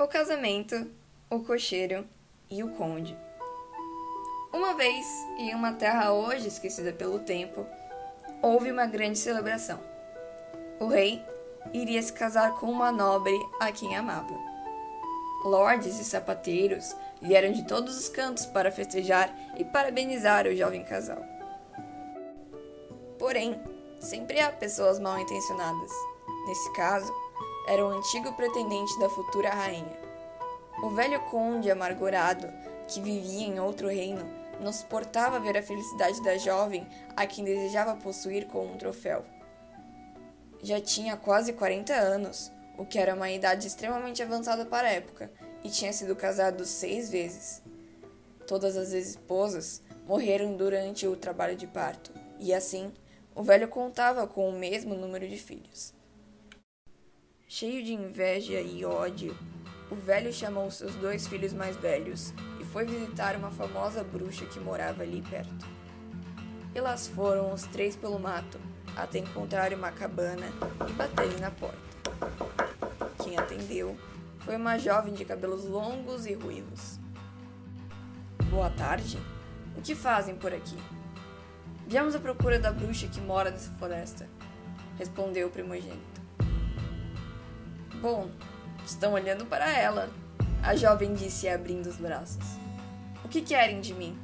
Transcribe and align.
O 0.00 0.06
casamento, 0.06 0.88
o 1.28 1.40
cocheiro 1.40 2.06
e 2.48 2.62
o 2.62 2.70
conde. 2.76 3.18
Uma 4.52 4.72
vez, 4.74 5.04
em 5.36 5.52
uma 5.52 5.72
terra 5.72 6.12
hoje 6.12 6.46
esquecida 6.46 6.92
pelo 6.92 7.18
tempo, 7.18 7.66
houve 8.40 8.70
uma 8.70 8.86
grande 8.86 9.18
celebração. 9.18 9.80
O 10.78 10.86
rei 10.86 11.20
iria 11.72 12.00
se 12.00 12.12
casar 12.12 12.54
com 12.60 12.70
uma 12.70 12.92
nobre 12.92 13.36
a 13.58 13.72
quem 13.72 13.96
amava. 13.96 14.32
Lordes 15.44 15.98
e 15.98 16.04
sapateiros 16.04 16.94
vieram 17.20 17.50
de 17.50 17.66
todos 17.66 17.98
os 17.98 18.08
cantos 18.08 18.46
para 18.46 18.70
festejar 18.70 19.36
e 19.56 19.64
parabenizar 19.64 20.46
o 20.46 20.54
jovem 20.54 20.84
casal. 20.84 21.24
Porém, 23.18 23.60
sempre 23.98 24.38
há 24.38 24.52
pessoas 24.52 25.00
mal 25.00 25.18
intencionadas. 25.18 25.90
Nesse 26.46 26.72
caso, 26.74 27.12
era 27.68 27.84
o 27.84 27.90
antigo 27.90 28.32
pretendente 28.32 28.98
da 28.98 29.10
futura 29.10 29.50
rainha. 29.50 30.00
O 30.82 30.88
velho 30.88 31.20
conde 31.26 31.70
amargurado, 31.70 32.48
que 32.88 32.98
vivia 32.98 33.46
em 33.46 33.60
outro 33.60 33.88
reino, 33.88 34.24
não 34.58 34.72
suportava 34.72 35.38
ver 35.38 35.58
a 35.58 35.62
felicidade 35.62 36.22
da 36.22 36.38
jovem 36.38 36.86
a 37.14 37.26
quem 37.26 37.44
desejava 37.44 37.94
possuir 37.94 38.46
como 38.46 38.72
um 38.72 38.78
troféu. 38.78 39.22
Já 40.62 40.80
tinha 40.80 41.14
quase 41.14 41.52
40 41.52 41.92
anos, 41.92 42.50
o 42.78 42.86
que 42.86 42.98
era 42.98 43.14
uma 43.14 43.30
idade 43.30 43.66
extremamente 43.66 44.22
avançada 44.22 44.64
para 44.64 44.88
a 44.88 44.92
época, 44.92 45.30
e 45.62 45.68
tinha 45.68 45.92
sido 45.92 46.16
casado 46.16 46.64
seis 46.64 47.10
vezes. 47.10 47.62
Todas 48.46 48.78
as 48.78 48.92
esposas 48.92 49.82
morreram 50.06 50.56
durante 50.56 51.06
o 51.06 51.14
trabalho 51.14 51.54
de 51.54 51.66
parto, 51.66 52.12
e 52.40 52.54
assim, 52.54 52.90
o 53.34 53.42
velho 53.42 53.68
contava 53.68 54.26
com 54.26 54.48
o 54.48 54.58
mesmo 54.58 54.94
número 54.94 55.28
de 55.28 55.36
filhos. 55.36 55.97
Cheio 57.50 57.82
de 57.82 57.94
inveja 57.94 58.60
e 58.60 58.84
ódio, 58.84 59.34
o 59.90 59.94
velho 59.94 60.30
chamou 60.30 60.70
seus 60.70 60.94
dois 60.96 61.26
filhos 61.26 61.54
mais 61.54 61.74
velhos 61.76 62.34
e 62.60 62.64
foi 62.66 62.84
visitar 62.84 63.34
uma 63.36 63.50
famosa 63.50 64.04
bruxa 64.04 64.44
que 64.44 64.60
morava 64.60 65.02
ali 65.02 65.22
perto. 65.22 65.66
E 66.74 67.08
foram 67.14 67.50
os 67.54 67.62
três 67.62 67.96
pelo 67.96 68.18
mato 68.18 68.60
até 68.94 69.20
encontrar 69.20 69.72
uma 69.72 69.90
cabana 69.90 70.44
e 70.86 70.92
baterem 70.92 71.38
na 71.38 71.50
porta. 71.50 71.78
Quem 73.24 73.38
atendeu 73.38 73.96
foi 74.40 74.54
uma 74.54 74.76
jovem 74.76 75.14
de 75.14 75.24
cabelos 75.24 75.64
longos 75.64 76.26
e 76.26 76.34
ruivos. 76.34 77.00
Boa 78.50 78.68
tarde. 78.68 79.18
O 79.74 79.80
que 79.80 79.94
fazem 79.94 80.36
por 80.36 80.52
aqui? 80.52 80.76
Viemos 81.86 82.14
à 82.14 82.18
procura 82.18 82.58
da 82.58 82.70
bruxa 82.70 83.08
que 83.08 83.22
mora 83.22 83.50
nessa 83.50 83.70
floresta, 83.78 84.28
respondeu 84.98 85.48
o 85.48 85.50
primogênito. 85.50 86.17
Bom, 88.00 88.30
estão 88.86 89.14
olhando 89.14 89.44
para 89.44 89.68
ela, 89.76 90.08
a 90.62 90.76
jovem 90.76 91.14
disse 91.14 91.48
abrindo 91.48 91.86
os 91.86 91.96
braços. 91.96 92.44
O 93.24 93.28
que 93.28 93.42
querem 93.42 93.80
de 93.80 93.92
mim? 93.92 94.16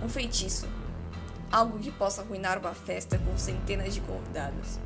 Um 0.00 0.08
feitiço. 0.08 0.68
Algo 1.50 1.80
que 1.80 1.90
possa 1.90 2.22
arruinar 2.22 2.58
uma 2.58 2.72
festa 2.72 3.18
com 3.18 3.36
centenas 3.36 3.92
de 3.92 4.00
convidados. 4.02 4.78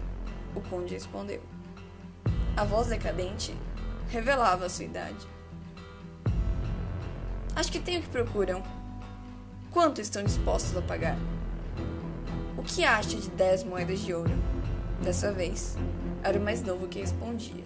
O 0.54 0.62
conde 0.62 0.94
respondeu. 0.94 1.42
A 2.56 2.64
voz 2.64 2.86
decadente 2.86 3.54
revelava 4.08 4.64
a 4.64 4.70
sua 4.70 4.86
idade. 4.86 5.28
Acho 7.54 7.70
que 7.70 7.80
tenho 7.80 8.00
o 8.00 8.02
que 8.02 8.08
procuram. 8.08 8.62
Quanto 9.70 10.00
estão 10.00 10.24
dispostos 10.24 10.74
a 10.74 10.80
pagar? 10.80 11.19
O 12.56 12.62
que 12.62 12.82
acha 12.82 13.16
de 13.19 13.28
dez 13.28 13.62
moedas 13.62 14.00
de 14.00 14.14
ouro? 14.14 14.32
Dessa 15.02 15.30
vez, 15.30 15.76
era 16.25 16.39
o 16.39 16.42
mais 16.42 16.62
novo 16.62 16.89
que 16.89 17.00
respondia. 17.00 17.64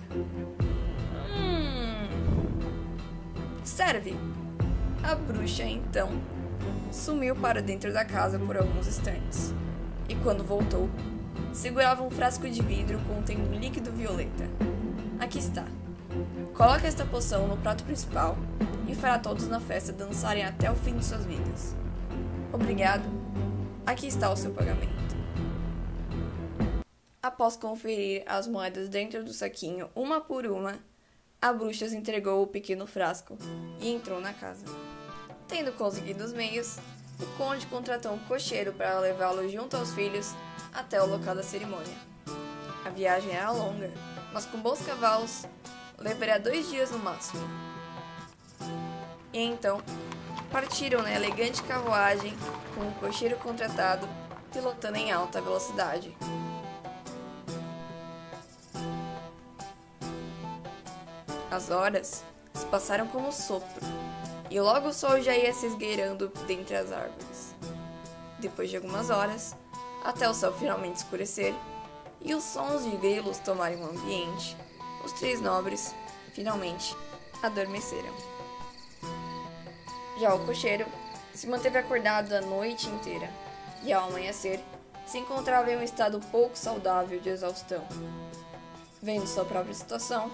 Hum. 1.33 2.09
Serve! 3.63 4.17
A 5.03 5.15
bruxa, 5.15 5.63
então, 5.63 6.11
sumiu 6.91 7.37
para 7.37 7.63
dentro 7.63 7.93
da 7.93 8.05
casa 8.05 8.37
por 8.37 8.57
alguns 8.57 8.89
instantes. 8.89 9.55
E 10.09 10.17
quando 10.17 10.43
voltou, 10.43 10.91
segurava 11.53 12.03
um 12.03 12.11
frasco 12.11 12.49
de 12.51 12.61
vidro 12.61 12.99
contendo 13.07 13.49
um 13.49 13.59
líquido 13.59 13.93
violeta. 13.93 14.49
Aqui 15.21 15.39
está. 15.39 15.65
Coloque 16.53 16.87
esta 16.87 17.05
poção 17.05 17.47
no 17.47 17.57
prato 17.57 17.85
principal 17.85 18.37
e 18.89 18.95
fará 18.95 19.21
todos 19.21 19.47
na 19.47 19.61
festa 19.61 19.93
dançarem 19.93 20.45
até 20.45 20.69
o 20.69 20.75
fim 20.75 20.97
de 20.97 21.05
suas 21.05 21.25
vidas. 21.25 21.77
Obrigado. 22.53 23.05
Aqui 23.87 24.09
está 24.09 24.31
o 24.31 24.37
seu 24.37 24.51
pagamento. 24.51 25.08
Após 27.29 27.59
conferir 27.59 28.23
as 28.25 28.49
moedas 28.49 28.89
dentro 28.89 29.23
do 29.23 29.35
saquinho 29.35 29.91
uma 29.95 30.19
por 30.19 30.47
uma, 30.47 30.79
a 31.43 31.53
bruxa 31.53 31.85
entregou 31.95 32.43
o 32.43 32.47
pequeno 32.47 32.87
frasco 32.87 33.37
e 33.79 33.93
entrou 33.93 34.19
na 34.19 34.33
casa. 34.33 34.65
Tendo 35.47 35.71
conseguido 35.73 36.25
os 36.25 36.33
meios, 36.33 36.79
o 37.21 37.27
conde 37.37 37.67
contratou 37.67 38.15
um 38.15 38.19
cocheiro 38.21 38.73
para 38.73 38.99
levá-lo 39.01 39.47
junto 39.47 39.77
aos 39.77 39.93
filhos 39.93 40.35
até 40.73 41.03
o 41.03 41.07
local 41.07 41.35
da 41.35 41.43
cerimônia. 41.43 41.95
A 42.83 42.89
viagem 42.89 43.37
era 43.37 43.51
longa, 43.51 43.93
mas 44.33 44.47
com 44.47 44.57
bons 44.63 44.81
cavalos, 44.81 45.45
levaria 45.99 46.41
dois 46.41 46.71
dias 46.71 46.91
no 46.91 46.99
máximo. 46.99 47.47
E 49.35 49.39
então, 49.39 49.83
partiram 50.51 51.03
na 51.03 51.13
elegante 51.13 51.63
carruagem 51.65 52.33
com 52.75 52.89
o 52.89 52.95
cocheiro 52.95 53.37
contratado 53.37 54.09
pilotando 54.51 54.97
em 54.97 55.13
alta 55.13 55.43
velocidade. 55.43 56.17
As 61.51 61.71
horas 61.71 62.25
se 62.53 62.67
passaram 62.67 63.07
como 63.07 63.33
sopro, 63.33 63.87
e 64.51 64.61
logo 64.61 64.89
o 64.89 64.93
sol 64.93 65.21
já 65.21 65.37
ia 65.37 65.53
se 65.53 65.67
esgueirando 65.67 66.29
dentre 66.47 66.77
as 66.77 66.93
árvores. 66.93 67.55
Depois 68.39 68.71
de 68.71 68.77
algumas 68.77 69.11
horas, 69.11 69.57
até 70.05 70.29
o 70.29 70.35
céu 70.35 70.53
finalmente 70.53 70.97
escurecer 70.97 71.55
e 72.21 72.35
os 72.35 72.45
sons 72.45 72.85
de 72.85 72.97
grilos 72.97 73.39
tomarem 73.39 73.81
o 73.83 73.89
ambiente, 73.91 74.57
os 75.05 75.13
três 75.13 75.41
nobres, 75.41 75.95
finalmente, 76.33 76.97
adormeceram. 77.43 78.13
Já 80.21 80.35
o 80.35 80.45
cocheiro 80.45 80.87
se 81.33 81.47
manteve 81.47 81.79
acordado 81.79 82.33
a 82.33 82.41
noite 82.41 82.89
inteira 82.89 83.31
e, 83.83 83.93
ao 83.93 84.09
amanhecer, 84.09 84.61
se 85.07 85.19
encontrava 85.19 85.71
em 85.71 85.77
um 85.77 85.83
estado 85.83 86.21
pouco 86.31 86.59
saudável 86.59 87.21
de 87.21 87.29
exaustão. 87.29 87.87
Vendo 89.01 89.27
sua 89.27 89.45
própria 89.45 89.75
situação, 89.75 90.31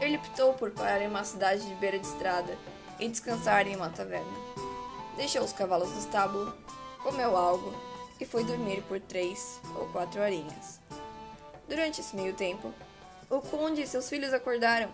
ele 0.00 0.16
optou 0.16 0.54
por 0.54 0.70
parar 0.70 1.02
em 1.02 1.08
uma 1.08 1.24
cidade 1.24 1.66
de 1.66 1.74
beira 1.76 1.98
de 1.98 2.06
estrada 2.06 2.56
e 2.98 3.08
descansar 3.08 3.66
em 3.66 3.76
uma 3.76 3.90
taverna. 3.90 4.32
Deixou 5.16 5.42
os 5.42 5.52
cavalos 5.52 5.90
no 5.90 5.98
estábulo, 5.98 6.56
comeu 7.02 7.36
algo 7.36 7.72
e 8.20 8.24
foi 8.24 8.44
dormir 8.44 8.82
por 8.82 9.00
três 9.00 9.60
ou 9.76 9.86
quatro 9.88 10.20
horinhas. 10.20 10.80
Durante 11.68 12.00
esse 12.00 12.14
meio 12.14 12.34
tempo, 12.34 12.72
o 13.30 13.40
conde 13.40 13.82
e 13.82 13.86
seus 13.86 14.08
filhos 14.08 14.32
acordaram, 14.32 14.90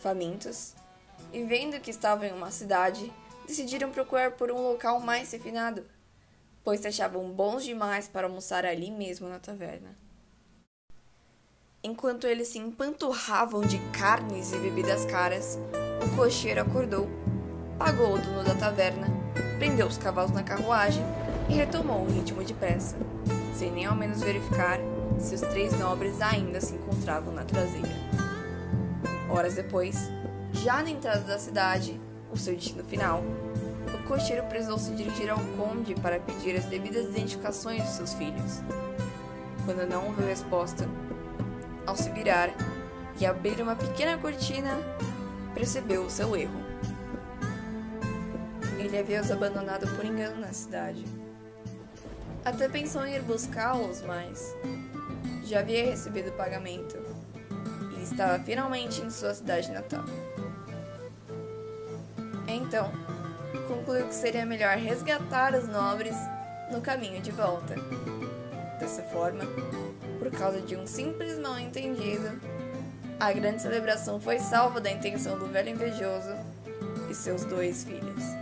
famintos, 0.00 0.74
e 1.32 1.42
vendo 1.42 1.80
que 1.80 1.90
estavam 1.90 2.24
em 2.24 2.32
uma 2.32 2.50
cidade, 2.50 3.12
decidiram 3.46 3.90
procurar 3.90 4.32
por 4.32 4.50
um 4.50 4.62
local 4.62 5.00
mais 5.00 5.32
refinado, 5.32 5.84
pois 6.62 6.80
se 6.80 6.88
achavam 6.88 7.30
bons 7.30 7.64
demais 7.64 8.06
para 8.08 8.26
almoçar 8.26 8.64
ali 8.64 8.90
mesmo 8.90 9.28
na 9.28 9.38
taverna. 9.38 9.96
Enquanto 11.82 12.26
eles 12.26 12.48
se 12.48 12.58
empanturravam 12.58 13.60
de 13.60 13.78
carnes 13.92 14.52
e 14.52 14.58
bebidas 14.58 15.04
caras, 15.04 15.56
o 16.04 16.16
cocheiro 16.16 16.60
acordou, 16.60 17.08
pagou 17.78 18.14
o 18.14 18.18
dono 18.18 18.42
da 18.42 18.54
taverna, 18.56 19.06
prendeu 19.58 19.86
os 19.86 19.96
cavalos 19.96 20.32
na 20.32 20.42
carruagem 20.42 21.04
e 21.48 21.52
retomou 21.52 22.02
o 22.02 22.10
ritmo 22.10 22.42
de 22.42 22.52
peça, 22.52 22.96
sem 23.54 23.70
nem 23.70 23.86
ao 23.86 23.94
menos 23.94 24.20
verificar 24.20 24.80
se 25.20 25.36
os 25.36 25.40
três 25.40 25.78
nobres 25.78 26.20
ainda 26.20 26.60
se 26.60 26.74
encontravam 26.74 27.32
na 27.32 27.44
traseira. 27.44 27.94
Horas 29.30 29.54
depois, 29.54 30.10
já 30.52 30.82
na 30.82 30.90
entrada 30.90 31.20
da 31.20 31.38
cidade, 31.38 32.00
o 32.32 32.36
seu 32.36 32.56
destino 32.56 32.82
final, 32.82 33.22
o 33.94 34.08
cocheiro 34.08 34.42
precisou 34.46 34.78
se 34.78 34.90
dirigir 34.96 35.30
ao 35.30 35.38
conde 35.56 35.94
para 35.94 36.18
pedir 36.18 36.56
as 36.56 36.64
devidas 36.64 37.06
identificações 37.06 37.84
de 37.84 37.88
seus 37.90 38.14
filhos. 38.14 38.62
Quando 39.64 39.88
não 39.88 40.06
houve 40.06 40.24
resposta, 40.24 40.88
ao 41.88 41.96
se 41.96 42.10
virar 42.10 42.50
e 43.18 43.24
abrir 43.24 43.62
uma 43.62 43.74
pequena 43.74 44.18
cortina, 44.18 44.76
percebeu 45.54 46.02
o 46.04 46.10
seu 46.10 46.36
erro. 46.36 46.60
Ele 48.78 48.98
havia 48.98 49.22
os 49.22 49.30
abandonado 49.30 49.88
por 49.96 50.04
engano 50.04 50.38
na 50.38 50.52
cidade. 50.52 51.02
Até 52.44 52.68
pensou 52.68 53.06
em 53.06 53.14
ir 53.14 53.22
buscá-los, 53.22 54.02
mas 54.02 54.54
já 55.44 55.60
havia 55.60 55.86
recebido 55.86 56.28
o 56.28 56.32
pagamento 56.34 56.98
e 57.98 58.02
estava 58.02 58.38
finalmente 58.38 59.00
em 59.00 59.08
sua 59.08 59.32
cidade 59.32 59.72
natal. 59.72 60.04
Então, 62.46 62.92
concluiu 63.66 64.06
que 64.06 64.14
seria 64.14 64.44
melhor 64.44 64.76
resgatar 64.76 65.54
os 65.54 65.66
nobres 65.66 66.16
no 66.70 66.82
caminho 66.82 67.22
de 67.22 67.30
volta. 67.30 67.76
Dessa 68.78 69.02
forma, 69.04 69.44
por 70.18 70.30
causa 70.30 70.60
de 70.60 70.76
um 70.76 70.86
simples 70.86 71.38
mal-entendido, 71.38 72.40
A 73.20 73.32
grande 73.32 73.60
celebração 73.62 74.20
foi 74.20 74.38
salva 74.38 74.80
da 74.80 74.90
intenção 74.92 75.36
do 75.36 75.46
velho 75.48 75.70
invejoso 75.70 76.36
e 77.10 77.14
seus 77.14 77.44
dois 77.44 77.82
filhos. 77.82 78.37